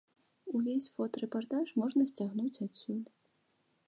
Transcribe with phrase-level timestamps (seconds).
[0.59, 3.05] Увесь фота-рэпартаж можна сцягнуць адсюль.